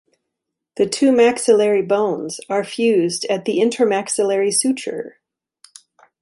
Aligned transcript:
The 0.77 0.89
two 0.89 1.11
maxillary 1.11 1.83
bones 1.83 2.39
are 2.49 2.63
fused 2.63 3.23
at 3.25 3.45
the 3.45 3.59
intermaxillary 3.59 4.51
suture. 4.51 5.19